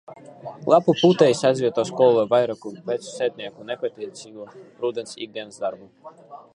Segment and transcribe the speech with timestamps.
[0.73, 4.49] Lapu pūtējs aizvieto skolā vairāku vecu sētnieku nepateicīgo
[4.85, 5.93] rudens ikdienas darbu.